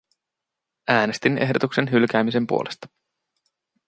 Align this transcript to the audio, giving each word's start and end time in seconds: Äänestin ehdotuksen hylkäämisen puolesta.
Äänestin 0.87 1.37
ehdotuksen 1.37 1.91
hylkäämisen 1.91 2.47
puolesta. 2.47 2.87